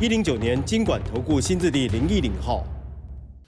[0.00, 2.64] 一零九年经管投顾新字第零一零号。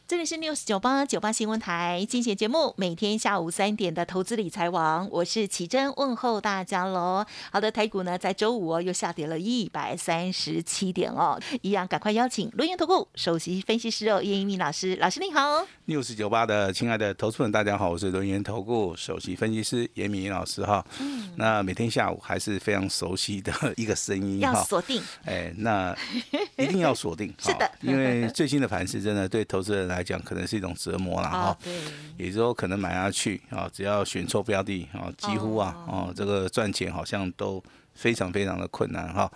[0.09, 7.27] 这里是 news 九八九八新闻台，精选节目，每天下午三点的投资理财王，我是奇珍，问候大家喽。
[7.51, 15.67] 好的，台股呢在周五哦又下跌了一百三十七点哦，一样赶快邀请轮源投顾首席分析师哦叶一鸣老师，老师你好。
[15.89, 20.87] news 九八的亲爱的投资人，大家好，我是轮源投顾首席分析师严敏老师哈。
[21.01, 21.33] 嗯。
[21.35, 24.53] 那每天下午还是非常熟悉的一个声音哈。
[24.53, 25.03] 要锁定。
[25.25, 25.93] 哎，那
[26.57, 27.35] 一定要锁定。
[27.43, 27.69] 是的。
[27.81, 29.96] 因为最新的盘势真的对投资人来。
[29.97, 31.73] 来讲可能是一种折磨了哈，对，
[32.19, 37.63] 也就是说可能买下去啊，只要选错标的啊，几乎啊，哦，这个赚钱好像都。
[37.97, 39.31] 非常非常的困难哈，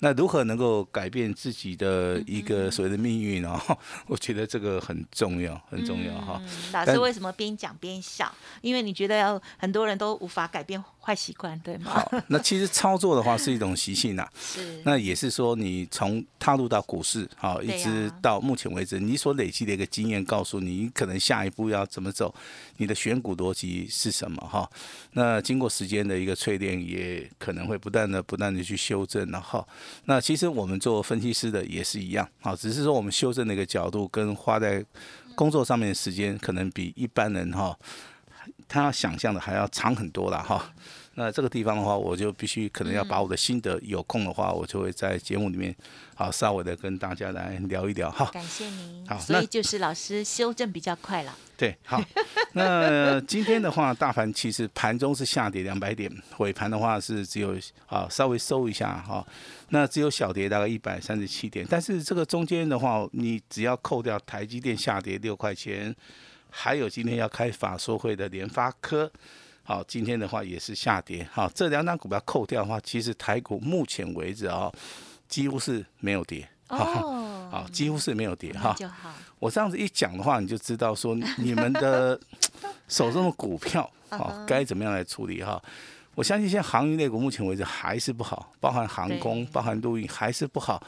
[0.00, 3.60] 那如何能够改变自己的一个所谓的命运呢？
[4.08, 6.40] 我觉得这个很重要，很重要哈。
[6.72, 8.32] 老师为什么边讲边笑？
[8.62, 11.90] 因为你觉得要很多人都无法改变坏习惯，对吗？
[11.92, 14.26] 好，那其实操作的话是一种习性呐。
[14.34, 14.80] 是。
[14.84, 22.34] 那也是说，你从踏入到股市，好，一直到目前为止，你所累积的一个经验，告诉你，你可能下一步要怎么走，
[22.78, 24.68] 你的选股逻辑是什么哈？
[25.12, 28.05] 那经过时间的一个淬炼，也可能会不断。
[28.22, 29.66] 不断的去修正，然后
[30.04, 34.84] 那其实我们做分析师的也是一样，啊，只是说我们修正的一个角度跟花在
[35.34, 37.76] 工作上面的时间，可能比一般人哈，
[38.68, 40.72] 他想象的还要长很多了哈。
[41.18, 45.74] 那这个地方的话，我就必须可能要把我的心得，有空的话，我就会在节目里面，
[46.14, 48.30] 好稍微的跟大家来聊一聊哈。
[48.34, 49.06] 感谢您。
[49.08, 51.34] 好，所以就是老师修正比较快了。
[51.56, 52.02] 对，好。
[52.52, 57.56] 那今天的话，大盘其实盘中是下跌两百点，尾盘的话是只有
[57.86, 59.26] 啊稍微收一下哈。
[59.70, 65.96] 那只有小跌大概一百三十七点，但是这个中间的话，你只要扣掉台积电下跌六块钱，
[66.50, 69.10] 还有今天要开法说会的联发科。
[69.66, 71.28] 好，今天的话也是下跌。
[71.32, 74.70] 好，这两张股票扣掉的话，其实台股目前为止啊，
[75.26, 76.48] 几乎是没有跌。
[76.68, 78.72] 哦，好，几乎是没有跌哈。
[78.78, 79.12] 就好。
[79.40, 82.18] 我这样子一讲的话，你就知道说你们的
[82.86, 85.60] 手中的股票啊，该怎么样来处理哈。
[86.14, 90.80] 我相信现在航运类股目前为止还是不好，包含航空、包含陆运还是不好。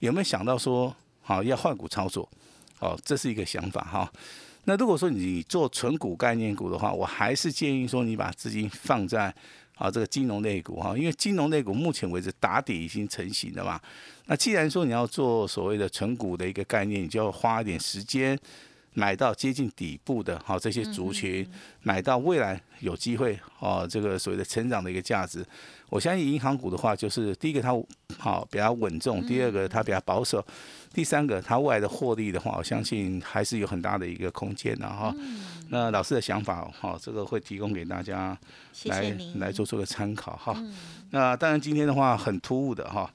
[0.00, 2.28] 有没有想到说，好要换股操作？
[2.80, 4.12] 哦，这是一个想法哈。
[4.64, 9.34] 那如果说你做纯股概念股的话，我还是建议说你把资金放在
[9.76, 13.80] 啊这个金融类股哈，因为金融类股目前为止打底已经成型了嘛。
[14.26, 18.38] 那既然说你要做所谓的纯股的一个概念，你就要花一点时间
[18.94, 21.46] 买到接近底部的哈这些族群，
[21.82, 25.44] 买到未来有机会哦这个所谓的成长的一个价值。
[25.90, 27.70] 我相信银行股的话，就是第一个它
[28.18, 30.44] 好比较稳重，第二个它比较保守。
[30.94, 35.14] 第三个，它未来的获利的话，我相信还是有很大的一个空间的哈。
[35.68, 38.38] 那老师的想法哈，这个会提供给大家
[38.84, 40.56] 来来做出个参考哈。
[41.10, 43.12] 那当然今天的话很突兀的哈。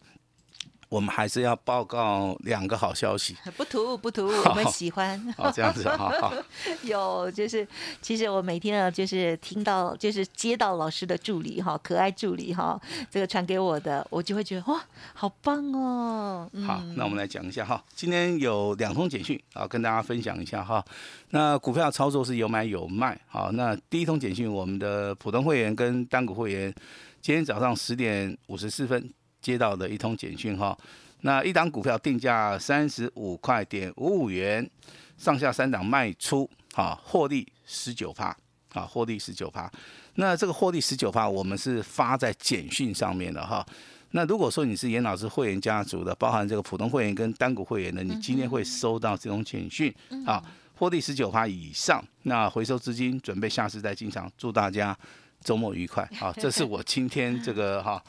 [0.89, 5.33] 我们还是要报告两个好消息， 不突兀不突兀，我们喜欢。
[5.37, 6.33] 好，这样子好好。
[6.81, 7.65] 有就是，
[8.01, 14.81] 其实我每天呢，就是听到，就是接到老师的助理哈，可爱助理哈，这个传给我的，我就会觉得哇，
[15.13, 16.49] 好棒哦。
[16.65, 20.83] 好，那我们来讲一下哈，今天有两通简讯啊，跟大家分享一下哈。
[21.29, 26.73] 那股票操作是有买有卖，好，那第一通简讯，我们的普通会员跟单股会员，
[27.21, 29.07] 今天早上十点五十四分。
[29.41, 30.77] 接到的一通简讯哈，
[31.21, 34.69] 那一档股票定价三十五块点五五元，
[35.17, 38.35] 上下三档卖出，啊，获利十九趴，
[38.73, 39.71] 啊，获利十九趴。
[40.15, 43.65] 那这个获利十九趴，我们是发在简讯上面的哈。
[44.11, 49.93] 那如果说你是严老师会员家族的，包含这个普通会员跟单股会员的，你今天会收到这种简讯，
[50.25, 50.43] 啊，
[50.75, 54.97] 获利十九趴以上，那回收资金准备下次再进场，祝大家。
[55.43, 56.33] 周末愉快 啊！
[56.37, 58.01] 这是我今天这个 哈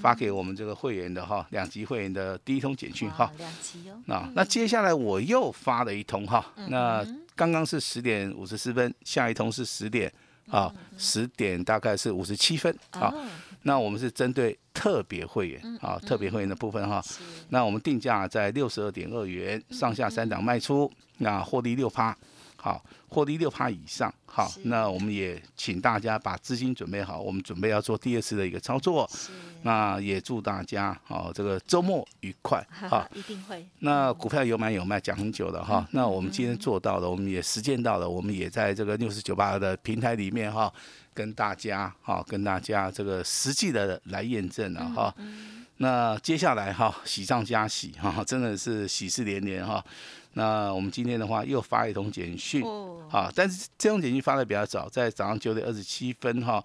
[0.00, 3.30] 发给我们这个会员的哈两级会员的第一通简讯哈。
[3.38, 4.00] 两级哦。
[4.06, 6.44] 那那接下来我又发了一通哈。
[6.68, 7.06] 那
[7.36, 10.12] 刚刚是十点五十四分，下一通是十点
[10.48, 13.12] 啊，十点大概是五十七分啊。
[13.62, 17.02] 那我们是针对特别会员啊，特别会员的部分哈。
[17.50, 22.16] 那我们定价在六十二点二元，上下三档卖出，那获利六趴。
[22.62, 29.08] 好，获利六趴以上，好，那我们也请大家把资金准备好，我们准备要做第二次的一个操作。
[29.62, 33.06] 那也祝大家好，这个周末愉快，好。
[33.14, 33.66] 一定会。
[33.78, 35.88] 那股票有买有卖，讲很久了嗯哈。
[35.92, 40.70] 那我们今天做到了，我们也实践到了，我们也在这个六四九八的平台里面哈，
[41.14, 45.14] 跟大家哈，跟大家这个实际的来验证了哈。
[45.78, 49.82] 那接下来哈，喜上加喜哈，真的是喜事连连哈。
[50.34, 56.64] 那我们今天的话又发一通简讯哦，啊，但是这通简讯发的比较早，在早上九点二十七分哈，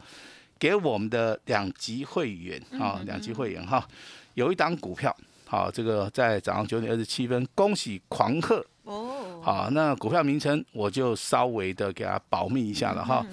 [0.59, 3.87] 给我们的两级会员啊，两级会员哈，
[4.35, 5.15] 有一档股票。
[5.47, 8.65] 好，这个在早上九点二十七分，恭喜狂贺！
[8.83, 13.23] 哦，好，那股票名称我就稍微的给它保密一下了哈，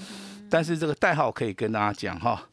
[0.51, 2.47] 但是这个代号可以跟大家讲哈，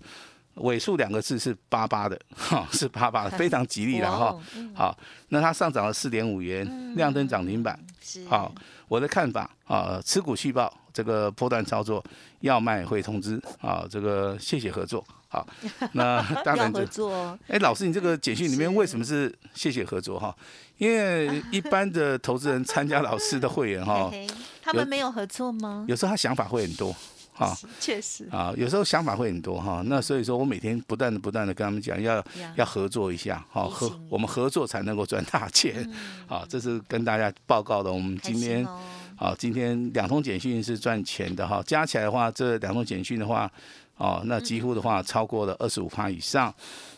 [0.55, 4.37] 尾数两个字是八八的， 哈，是八八的， 非常吉利了哈。
[4.73, 4.97] 好，
[5.29, 7.79] 那它上涨了四点五元，亮灯涨停板。
[8.27, 8.53] 好，
[8.87, 12.03] 我的看法啊，持股续报这个波段操作，
[12.41, 15.05] 要卖会通知啊，这个谢谢合作。
[15.31, 15.47] 好，
[15.93, 20.35] 那当然这合作哦，哎，老师，你这个简讯里面为什么是谢谢合作哈？
[20.79, 24.11] 因为一般的投资人参加老师的会员哈，
[24.63, 25.85] 他们没有合作吗？
[25.87, 26.95] 有时候他想法会很多
[27.39, 29.81] 哈确实，啊，有时候想法会很多哈。
[29.85, 32.21] 那所以说我每天不断的不断的跟他们讲，要
[32.55, 35.89] 要合作一下哈，合我们合作才能够赚大钱
[36.27, 36.45] 好。
[36.49, 37.89] 这是跟大家报告的。
[37.89, 38.79] 我们今天开心哦
[39.15, 43.49] 啊，今天两通简讯是赚钱的哈，加起来的话，这两通简讯的话，
[43.95, 46.53] 哦，那几乎的话超过了二十五趴以上。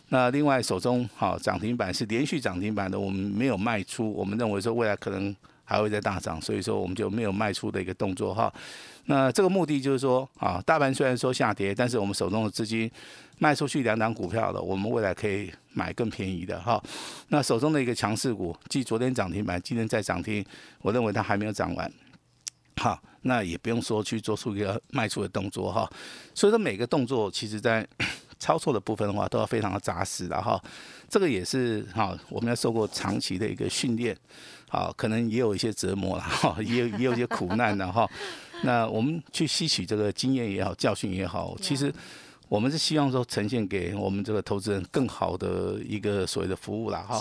[0.10, 5.36] 那另外手中好涨停板是连续涨停板的，我们没有卖出，我们认为说未来可能
[5.72, 8.54] 还会再大涨，所以说我们就没有卖出的一个动作哈。
[9.06, 12.90] 那这个目的就是说啊，大盘虽然说下跌，但是我们手中的资金
[13.40, 16.82] 卖出去两档股票了，我们未来可以买更便宜的哈。
[17.30, 20.46] 那手中的一个强势股，即昨天涨停板，今天再涨停，
[20.82, 21.92] 我认为它还没有涨完。
[22.78, 25.90] 好，那也不用说去做出一个卖出的动作哈。
[26.34, 27.88] 所以说每个动作其实在
[28.40, 30.60] 操作的部分的话，都要非常的扎实的哈。
[31.08, 34.18] 这个也是哈，我们要受过长期的一个训练，
[34.72, 38.10] 好，可能也有一些折磨了哈，也有也有一些苦难的哈。
[38.64, 41.94] 那我们去吸取这个经验也好，教训也好，其实。
[42.52, 47.16] 我们是希望说呈现给我们这个投资人更好的一个所谓的服务啦哈。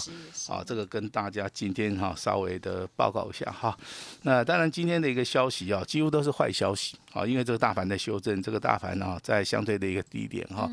[0.48, 3.78] 啊，这个跟大家今天哈稍微的报告一下哈。
[4.22, 10.68] 那当然今天的一个消息啊，几乎都是坏消息啊，因为这个大盘在修正，这个大盘呢在相对的一个低点哈。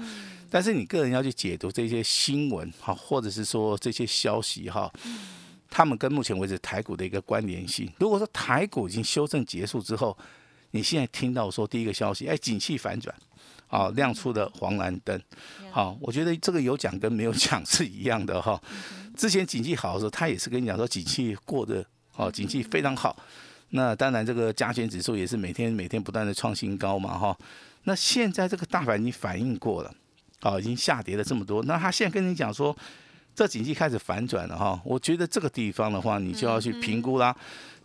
[0.49, 4.91] 但是你个人要去解读这些新闻哈，或者是说这些消息哈，
[5.69, 7.91] 他们跟目前为止台股的一个关联性。
[7.99, 10.17] 如果说台股已经修正结束之后，
[10.71, 13.13] 你现在听到说第一个消息，哎，景气反转。
[13.69, 15.21] 啊，亮出的黄蓝灯，
[15.71, 18.57] 好，我觉得这个有讲跟没有讲是一样的哈。
[19.13, 21.85] 之前景气好的时候，他也是跟你讲说景气过得，
[22.15, 23.13] 哦，景气非常好。
[23.71, 27.37] 那当然，这个加权指数也是每天每天不断的创新高嘛哈。
[27.83, 29.93] 那现在这个大盘已经反应过了，
[30.39, 32.73] 啊，已经下跌了这么多，那他现在跟你讲说，
[33.37, 34.81] 这景气开始反转了哈。
[34.83, 37.35] 我觉得这个地方的话，你就要去评估啦。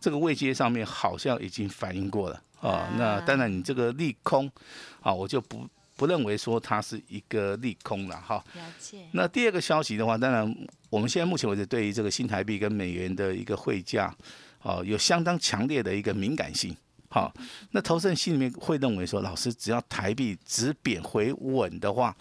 [0.00, 2.42] 这个位阶上面好像已经反映过了。
[2.62, 4.50] 啊，那当然，你这个利空，
[5.02, 8.42] 啊，我就不不认为说它是一个利空了哈。
[8.54, 10.56] 了解，那第二个消息的话，当然
[10.88, 14.14] 我们现在目前为止对于这个新台币跟美元的一个汇价，
[14.60, 16.74] 啊，有相当强烈的一个敏感性。
[17.12, 17.32] 好，
[17.70, 22.16] 那投资人心里面会认为说，老师只要台币止贬回稳的话，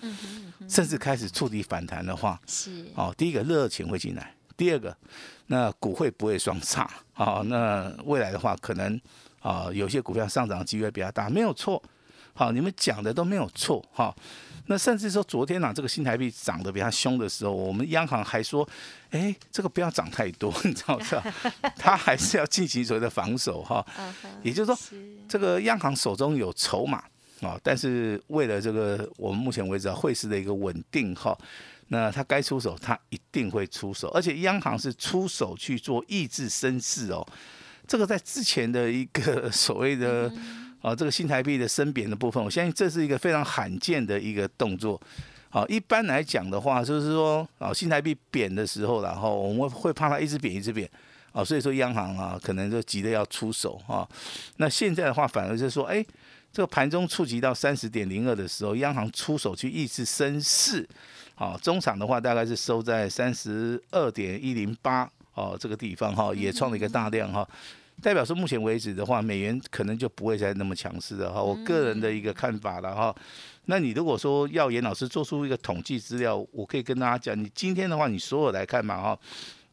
[0.68, 4.96] 甚至开始触底反弹的话，是哦，第一个热情会进来，第二个，
[5.48, 6.88] 那股会不会双差？
[7.14, 9.00] 好，那未来的话可能。
[9.42, 11.82] 啊，有些股票上涨机会比较大，没有错。
[12.34, 14.16] 好，你们讲的都没有错哈。
[14.68, 18.68] 那甚至说昨天呢，这个新台币涨得比较凶的时候，我们央行还说，
[19.10, 21.04] 哎，这个不要涨太多， 你知道不？
[21.04, 21.24] 知道？
[21.76, 23.86] 他还是要进行所谓的防守哈。
[24.44, 24.98] 也就是说，
[25.28, 27.04] 这个央行手中有筹码
[27.42, 31.38] 啊，但是为了这个我们目前为止啊汇市的一个稳定哈，
[31.88, 37.28] 那他该出手，他一定会出手，而且央行是出手去做抑制升势哦。
[37.88, 40.32] 这个在之前的一个 所谓的
[40.82, 45.00] 啊，这个新台币的升贬的部分，我相信这是一个非常罕见的一个动作。
[45.50, 50.90] 好，一般来讲的话，就是说啊，新台币贬的时候，然后我们会怕它一直贬一直贬
[51.34, 54.08] 啊，所以说央行啊，可能就急着要出手啊。
[54.58, 56.04] 那现在的话，反而是说，哎，
[56.54, 60.88] 这个盘中触及到三十点零二的时候，央行出手去抑制升势。
[61.36, 67.48] 好，中场的话大概是收在三十二点一零八哦，这个地方哈，也创了一个大量哈。
[68.02, 71.42] 代表说，目前为止的话，美元可能就不会再那么强势了哈。
[71.42, 73.16] 我个人的一个看法了哈。
[73.66, 79.20] 那你如果说要严老师做出一个统计资料，我可以跟大家讲，你今天的话，你所有来看嘛哈，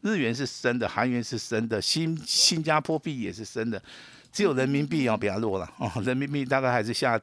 [0.02, 3.82] 日元是升的，韩元是升的，新新加坡币也是升的，
[4.30, 7.18] 只有人民币要比较弱了哦，人民币大概还是下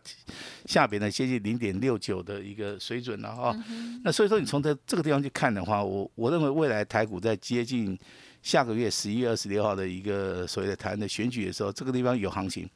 [0.65, 3.55] 下边的接近零点六九的一个水准了哈。
[4.03, 7.97] 那所以说你从这这个地方去看的话，我我认为未来台股在接近
[8.45, 12.69] 下个月十一月二十六号的一个所谓的台湾的选举的时候，这个地方有行情。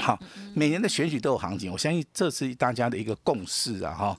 [0.00, 0.18] 好，
[0.52, 4.18] 每年的选举都有行情，我相信这是大家的一个共识啊哈。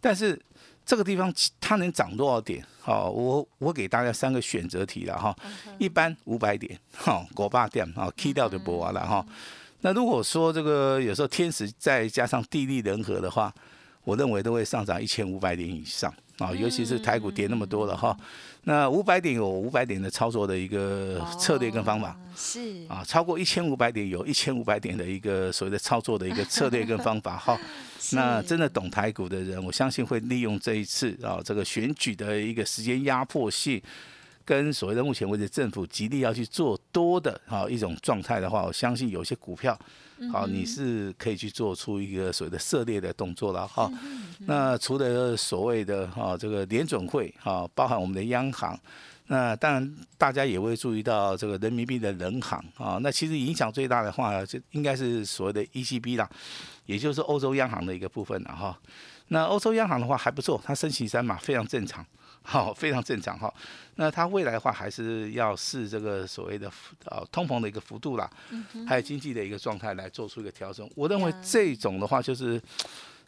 [0.00, 0.36] 但是
[0.84, 2.66] 这个地方它能涨多少点？
[2.80, 5.32] 好，我我给大家三个选择题了哈。
[5.78, 9.24] 一般五百点，哈，国霸点啊，K 掉就不完了哈。
[9.82, 13.54] 那如果说这个有时候天时再加上地利人和的话，
[14.02, 18.16] 我认为都会上涨一千五百点以上啊，尤其是台股跌那么多了哈。
[18.64, 27.58] 那五百点有五百点的操作的一个策略跟方法，是啊，超过一千五百点有一千五百点的一个所谓的操作的一个策略跟方法哈。
[28.12, 33.80] 那真的懂台股的人，我相信会利用这一次啊这个选举的一个时间压迫性，
[34.44, 39.78] 跟所谓的目前为止政府极力要去做多的啊一种状态的话，我相信有些股票。
[40.32, 43.90] 好，你是可以去做出一个所谓的涉猎的动作了哈。
[44.40, 48.78] 那除了所谓的哈这个联准会哈，包含我们的央行，
[49.28, 52.98] 那当然大家也会注意到这个人民币的人行啊。
[53.00, 56.28] 那其实影响最大的话，就应该是所谓的 ECB 啦，
[56.86, 58.78] 也就是欧洲央行的一个部分了哈。
[59.28, 62.04] 那欧洲央行的话还不错，它升息三码非常正常。
[62.50, 63.52] 好，非常正常哈。
[63.96, 66.72] 那它未来的话，还是要视这个所谓的
[67.04, 68.30] 呃通膨的一个幅度啦，
[68.86, 70.90] 还有经济的一个状态来做出一个调整。
[70.94, 72.60] 我认为这种的话，就是。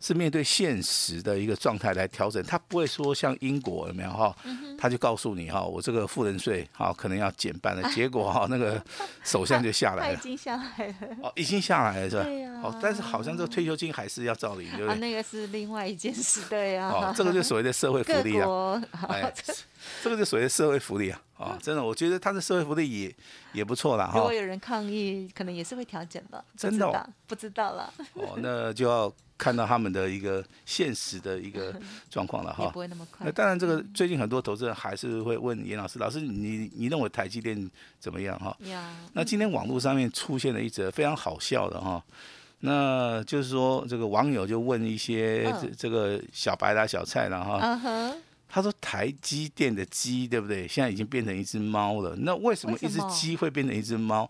[0.00, 4.35] 是面对现实的一个状态来调整，他不会说像英国有没有哈，
[4.78, 8.83] 他就告诉你哈，我这个富人税哈可能要减半了，结果哈那个
[9.23, 12.25] 首相就下来了， 已经下来了，哦已经下来了是吧？
[12.25, 14.99] 对呀，哦但是好像这个退休金还是要照领，对不对？
[14.99, 16.88] 那个是另外一件事，对呀。
[16.88, 19.33] 哦，这个就所谓的社会福利啊，哎，
[20.03, 23.15] 这个就属于社会福利啊，啊，真的，我觉得他的社会福利也
[23.53, 24.19] 也不错了哈。
[24.19, 27.93] 如果有人抗议，可能也是会调整吧，真的不知道了。
[28.15, 29.13] 哦，那就要。
[29.41, 31.75] 看到他们的一个现实的一个
[32.11, 33.25] 状况了哈，不会那么快。
[33.25, 38.55] 那当然，这个最近很多投资人还是会问严老师，老师你你认为台积电怎么样哈？
[39.15, 42.05] 那今天网络上面出现了一则非常好笑的哈，
[42.59, 48.15] 那就是说这个网友就问一些这这个小白啦、小菜啦哈，
[48.52, 50.66] 他说台积电的鸡对不对？
[50.66, 54.28] 现在已经变成一只猫了，那为什么一只鸡会变成一只猫？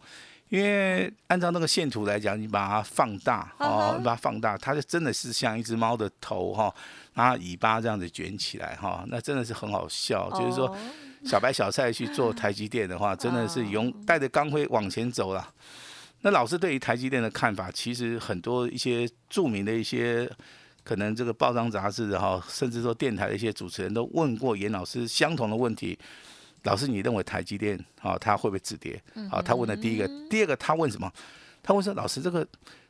[0.50, 6.74] 因为按照那个线图来讲，你把它放大哦，你把它放大，它就真的是像一只猫的头哈，
[7.14, 10.28] 然后尾巴这样子卷起来哈，那真的是很好笑。
[10.32, 10.76] 就是说，
[11.24, 15.48] 小白小菜去做台积电的话， 真的是勇带着钢盔往前走了。
[16.22, 20.28] 那老师对于台积电的看法，其实很多一些著名的一些
[20.90, 25.96] 可能这个报章杂志哈，甚至说电台的一些主持人都问过严老师相同的问题。
[26.64, 29.00] 老师，你认为台积电啊，它会不会止跌？
[29.30, 31.08] 好，他问的第一个，第二个他问什么？
[31.62, 32.44] 他问说，老师，这个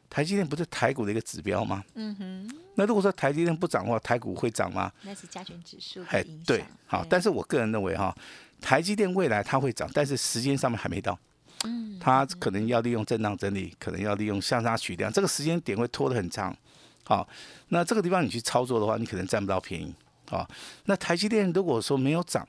[0.08, 1.84] 台积电不是台股的一个指标吗？
[1.92, 2.50] 嗯哼。
[2.76, 4.90] 那如果说台积电不涨的话，台股会涨吗？
[5.02, 8.16] 那是加权指数哎，对，好，但是我个人认为哈，
[8.62, 11.18] 台积电未来它会涨，但是时间上面还没到。
[11.64, 11.98] 嗯。
[12.00, 16.56] 它可能要利用震荡整理，可能要利用向下取量，这个时间点会拖得很长。
[17.04, 17.28] 好，
[17.68, 19.94] 那这个地方你去操作的话，你可能占不到便宜。
[20.28, 20.48] 好，
[20.84, 22.46] 那台积电如果说没有涨，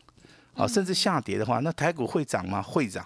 [0.55, 2.61] 啊，甚至下跌的话，那台股会涨吗？
[2.61, 3.03] 会涨。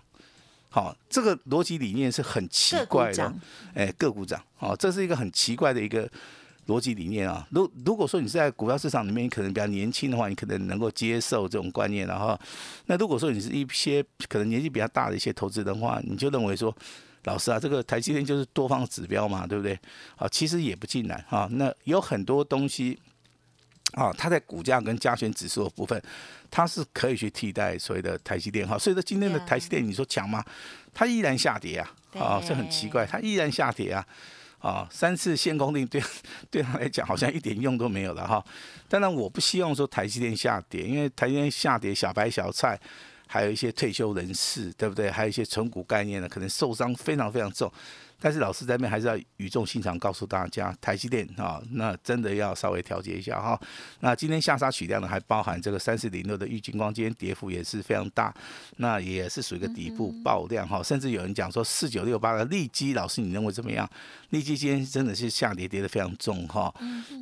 [0.68, 3.34] 好，这个逻辑理念是很奇怪的。
[3.74, 4.44] 哎，个股涨。
[4.58, 6.06] 好，这是一个很奇怪的一个
[6.68, 7.48] 逻辑理念啊。
[7.52, 12.06] 如如果说你是在股票市场里面，你可能比较年轻的话，你可能能够接受这种观念。
[12.06, 12.38] 然后，
[12.88, 16.75] 那如果说你是一些可能年纪比较大的一些投资人的话，你就认为说，
[17.25, 19.79] 老师啊，这个台积电就是多方指标嘛，对不对？
[20.15, 21.48] 啊，其实也不尽然啊。
[21.51, 22.98] 那有很多东西。
[23.94, 26.01] 啊，它在股价跟加权指数的部分，
[26.51, 28.77] 它是可以去替代所谓的台积电哈。
[28.77, 30.44] 所以说今天的台积电，你说强吗？
[30.94, 34.05] 它依然下跌啊，啊，这很奇怪，它依然下跌啊，
[34.60, 36.01] 啊，三次限供令对
[36.51, 38.44] 对他来讲好像一点用都没有了哈。
[38.89, 42.77] 当然，我不希望说台积电下跌，因为台积电下跌，小白小菜，
[43.36, 45.12] 还有一些退休人士，对不对？
[45.12, 47.70] 还有一些纯股概念呢，可能受伤非常非常重。
[48.25, 53.55] 但是老师这边还是要语重心长告诉大家，台积电啊，那真的要稍微调节一下哈。
[54.00, 58.34] 那今天下杀取量呢，还包含这个三四零六的玉金光，今天跌幅也是非常大，
[58.77, 60.82] 那也是属于一个底部爆量哈。
[60.82, 63.88] 甚至有人讲说四九六八的利基，老师你认为怎么样？
[64.32, 66.74] 利基今天真的是下跌跌的非常重哈。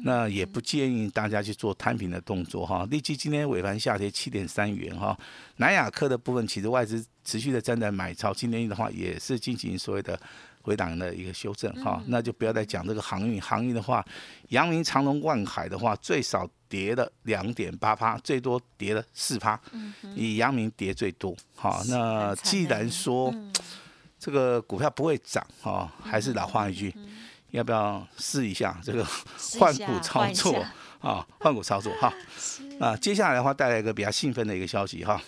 [0.03, 2.87] 那也不建议大家去做摊平的动作哈。
[2.89, 5.19] 利基今天尾盘下跌七点三元哈。
[5.57, 10.17] 南亚科的部分其实外资持续的站在买超，今天的话也是进行所谓的。
[10.63, 14.03] 回档的一个修正哈，那就不要再讲这个航运，航运的话，
[14.49, 19.59] 阳明、长隆、万海的话，最少跌了两点八趴，最多跌了四趴，
[20.15, 21.35] 以阳明跌最多。
[21.53, 23.33] 哈，那既然说
[24.17, 26.95] 这个股票不会涨哈，还是老话一句，
[27.51, 29.05] 要不要试一下这个
[29.59, 30.65] 换股操作
[31.01, 31.27] 啊？
[31.39, 32.13] 换股操作哈。
[32.79, 35.13] 啊，接下来的话带来一个比较兴奋的一个消息哈。
[35.13, 35.21] 啊，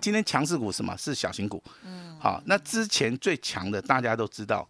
[0.00, 1.62] 今天强势股什么是小型股？
[1.84, 4.66] 嗯，好，那之前最强的大家都知道，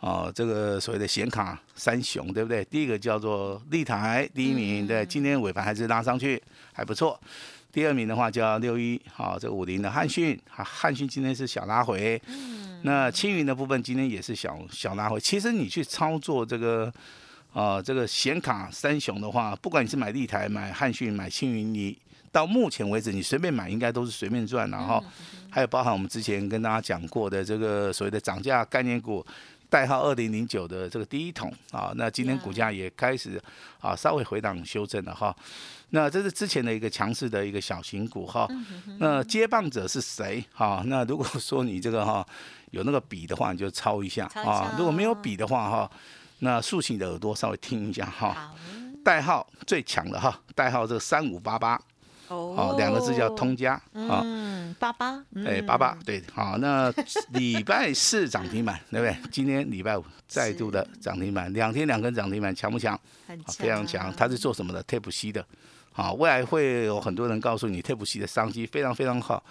[0.00, 2.64] 哦，这个所谓的显卡三雄，对不对？
[2.66, 6.40] 第一个叫做立台，第一名，对，今天尾盘还是拉上去，
[6.72, 7.18] 还不错。
[7.72, 12.20] 第二名的话叫六一，好，这个五零的汉讯，汉讯今天是小拉回。
[12.26, 15.18] 嗯，那青云的部分今天也是小小拉回。
[15.18, 16.92] 其实你去操作这个，
[17.52, 21.96] 啊，这个显卡三雄的话，不管你是买立台、买汉讯、买青云，你。
[22.32, 25.04] 到目前为止，你随便买应该都是随便赚，然后
[25.50, 29.24] 还有包含我们之前跟大家讲过的这个所谓的涨价概念股，
[29.68, 33.40] 代号二零零九的这个第一桶啊，那今天股价也开始
[33.80, 35.34] 啊稍微回档修正了哈。
[35.90, 38.48] 那这是之前的一个强势的一个小型股哈。
[38.98, 40.84] 那接棒者是谁哈？
[40.86, 42.24] 那如果说你这个哈
[42.70, 44.72] 有那个笔的话，你就抄一下啊。
[44.78, 45.90] 如果没有笔的话哈，
[46.38, 48.54] 那竖起你的耳朵稍微听一下哈。
[49.04, 51.80] 代号最强的哈，代号这个三五八八。
[52.30, 54.24] 哦，两个字叫通家啊，
[54.78, 56.92] 八八，哎，八八，对，好，那
[57.32, 59.30] 礼拜四涨停板， 对不对？
[59.32, 62.98] 今天礼拜五再度的涨停板，两天两根涨停板，强不强？
[63.58, 64.12] 非常强。
[64.16, 65.44] 它是做什么的？Tape C 的，
[65.92, 69.42] 好，未来会有很多人告诉你 Tape C 的商机非常非常好。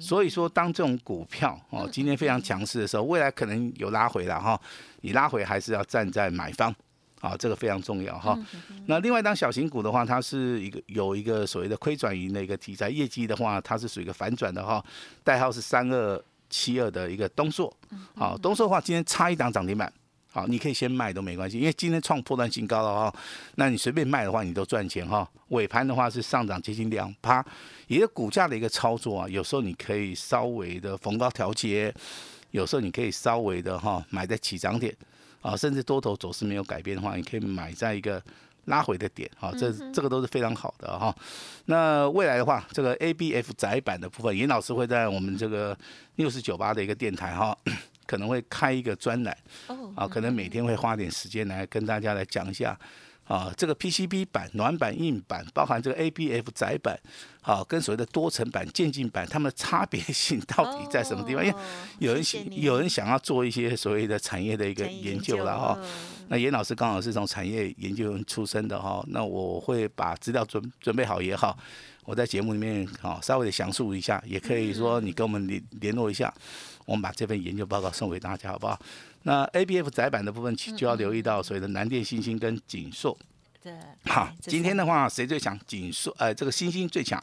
[0.00, 4.60] 所以说当这种股票哦今天非常强势的时候，未来可能有拉回了哈，
[5.00, 6.72] 你拉回还是要站在买方。
[7.20, 8.38] 啊，这个非常重要哈。
[8.86, 14.84] 那另外，当小型股的话，它是一个有一个所谓的亏转盈的一个题材，业绩的话，它是属于一个反转的哈。
[15.22, 17.72] 代号是三二七二的一个东硕。
[18.16, 19.92] 好，东硕的话，今天差一档涨停板。
[20.32, 23.14] 好，你可以先卖都没关系，因为今天创破断新高了哈。
[23.56, 25.28] 那你随便卖的话，你都赚钱哈。
[25.48, 27.44] 尾盘的话是上涨接近两趴，
[27.88, 31.92] 也是股价的一个操作啊，有时候你可以稍微的逢高调节，
[32.52, 34.94] 有时候你可以稍微的哈买在起涨点。
[35.40, 38.22] 啊，甚至多头走势没有改变的话，你可以买在一个
[38.66, 41.14] 拉回的点，啊，这这个都是非常好的哈。
[41.66, 45.76] 那未来的话，这个 A B F 窄板的部分，严老师会在我们这个
[46.16, 47.56] 六十九八的一个电台哈，
[48.06, 49.36] 可能会开一个专栏，
[49.94, 52.78] 啊，可能每天会花点时间来跟大家来讲一下。
[53.30, 56.98] 啊，这个 PCB 板、软板、硬板，包含这个 ABF 窄板，
[57.40, 61.46] 好，跟所谓的多层板、渐进板，它们的差别 性到底在什么地方？
[61.46, 61.56] 因为
[62.00, 65.78] 有人想，有人想要做一些所谓的产业的一个研究了哈。
[66.26, 71.56] 那严老师刚好是从产业研究员出身的哈，那我会把资料准准备好也好，
[72.04, 76.34] 我在节目里面好稍微的详述一下，也可以说你跟我们联联络一下，
[76.84, 78.76] 我们把这份研究报告送给大家，好不好？
[79.22, 83.16] 那 A B F 窄板的部分，就要留意到所谓的南电、星星跟锦硕。
[83.62, 83.72] 对，
[84.04, 85.58] 好，今天的话谁最强？
[85.66, 87.22] 锦硕，呃，这个星星最强。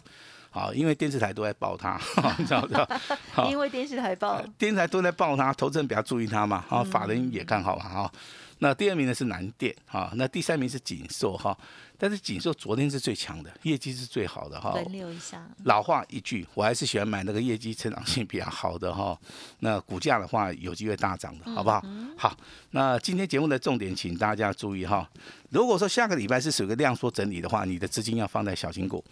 [0.49, 1.99] 好，因为电视台都在报它，
[2.37, 3.01] 你知道吧？
[3.49, 6.63] 因为电视台报，电视台都在报它，投资人比较注意它嘛。
[6.67, 7.87] 好，法人也看好嘛。
[7.87, 8.11] 哈，
[8.59, 11.57] 那第二名呢是南电，哈，那第三名是锦硕，哈。
[11.99, 14.69] 但是锦硕昨天是最强的，业绩是最好的哈。
[14.73, 15.43] 轮流一下。
[15.63, 19.17] 老话一句，我还是喜欢买那个业绩成长性比较好的哈。
[19.61, 21.83] 那股价的话有机会大涨的，好不好？
[22.15, 22.37] 好，
[22.69, 25.09] 那今天节目的重点，请大家注意哈。
[25.49, 29.03] 如果说下个礼拜是属于量缩整理的话，你的资金要放在小型股。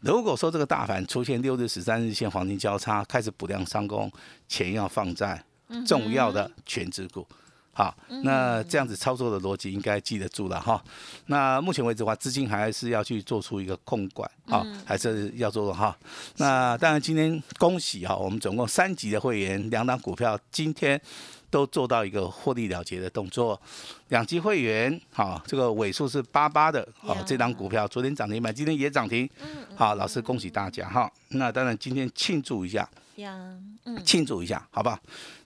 [0.00, 4.10] 如果说这个大盘出现六日、十三日线黄金交叉，开始补量上攻，
[4.48, 5.42] 钱要放在
[5.86, 7.26] 重要的全指股。
[7.72, 10.82] 好，那这样子操作的逻辑应该记得住了哈。
[11.26, 15.96] 那目前为止的话，资金还是要去做出一个控管啊，还是要做的哈。
[16.38, 21.00] 那当然今天恭喜哈，我们总共三级的会员，两档股票今天
[21.50, 23.60] 都做到一个获利了结的动作。
[24.08, 29.28] 两级会员好，这个尾数是八八的，好，这张股票昨天涨停板，今天也涨停。
[29.76, 31.10] 好，老师恭喜大家哈。
[31.28, 32.88] 那当然今天庆祝一下。
[34.04, 34.98] 庆祝一下，好不好？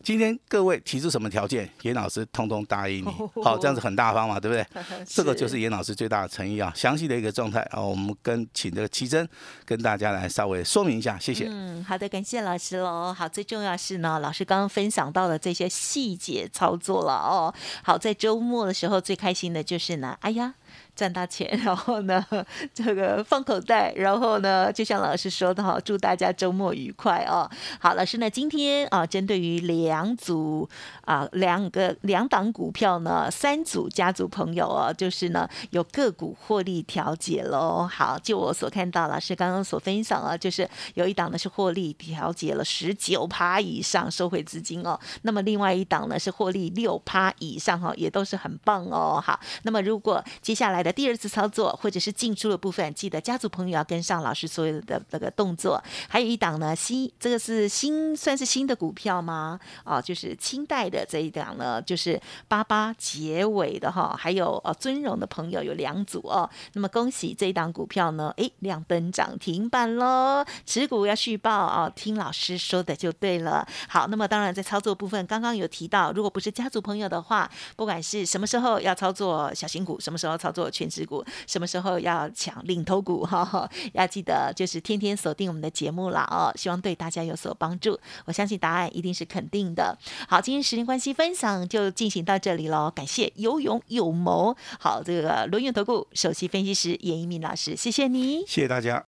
[0.02, 3.08] 今天各位提出什么条件，严老师通通答应你。
[3.42, 4.66] 好，这样子很大方嘛，对不对？
[5.06, 6.72] 这个就是严老师最大的诚意啊。
[6.74, 9.26] 详细的一个状态啊，我们跟请这个奇珍
[9.64, 11.46] 跟大家来稍微说明一下，谢谢。
[11.48, 13.14] 嗯，好的，感谢老师喽。
[13.14, 17.54] 好，最重要是呢，老师刚刚分享到的这些细节操作了哦。
[17.84, 20.54] 好，在周末的时候最开心的就是呢，哎呀。
[20.94, 22.24] 赚大钱，然后呢，
[22.74, 27.50] 这个放口袋，然后呢，就像老师说的哈，祝大家周末愉快哦。
[27.80, 30.68] 好，老师呢，今天啊，针对于两组
[31.06, 37.88] 啊两个两档股票呢，三组家族朋友哦，就是呢有个股获利调节喽。
[37.90, 49.18] 好，就我所看到，老师刚刚所分享啊，就是有一档呢是获利调节了十九趴以上收回资金哦，那么另外一档呢是获利六趴以上哈，也都是很棒哦。
[49.24, 55.82] 好，那么如果接下下来的第二次操作，或者是进出的部分，记得家族朋友要跟上老师所有的那个动作。
[56.08, 59.58] 还有一档呢，新这个是新算是新的股票吗？
[59.84, 64.16] 哦，就是清代的这一档呢，就是八八结尾的哈。
[64.16, 66.48] 还有呃尊荣的朋友有两组哦。
[66.74, 70.44] 那么恭喜这一档股票呢，哎亮灯涨停板喽！
[70.64, 73.66] 持股要续报哦，听老师说的就对了。
[73.88, 80.70] 好，那么当然在操作部分，刚刚有提到，如果不是家族朋友的话，不管是什么时候要操作小型股，什么时候操作。
[80.70, 83.68] 全职股什么时候要抢领头股哈？
[83.92, 87.98] 要记得就是天天锁定我们的节目了哦，希望对大家有所帮助。
[88.24, 89.96] 我相信答案一定是肯定的。
[90.28, 92.90] 好，今天时间关系，分享就进行到这里喽。
[92.94, 99.04] 感谢有勇有谋，好这个轮源投顾首席分析师严一鸣老师，谢谢你，谢谢大家。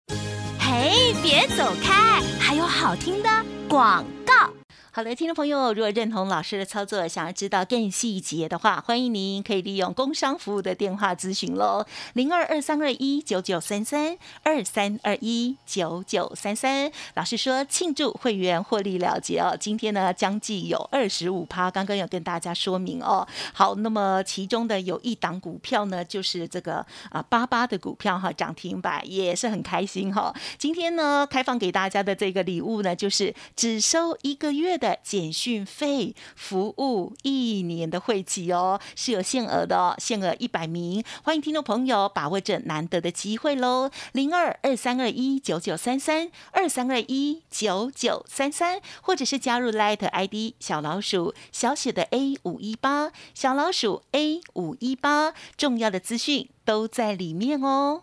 [0.59, 3.28] 嘿，别走开，还有好听的
[3.68, 4.63] 广告。
[4.96, 16.92] 好的，听众朋友，如果认同老师的操作，想要知道更细节的话，欢迎您可以利用工商服务的电话咨询喽，零二二三二一九九三三二三二一九九三三。
[17.14, 23.26] 老师说庆祝会员获利了结哦，今天呢将近有二十五趴，刚刚有跟大家说明哦。
[23.52, 30.33] 好，那么其中的有一档股票呢，就是这个啊八八的股票哈，涨停板也是很开心哈。
[30.57, 34.83] 今天呢开放给大家的这个礼物呢，就是只收一个月的。
[34.84, 58.02] 的简讯费服务一年的会籍哦，是有限额的哦，限额一百名，欢迎听众朋友把握这难得的机会喽，零二二三二一九九三三二三二一九九三三，或者是加入 Light ID 小老鼠小写的 A 五一八小老鼠 A 五一八，重要的资讯都在里面哦。